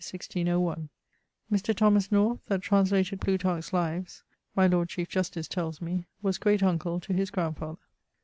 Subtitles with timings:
[0.01, 1.75] Mr.
[1.75, 4.23] Thomas North, that translated Plutarch's Lives
[4.55, 7.77] (my lord chief justice tells me) was great uncle to his grandfather.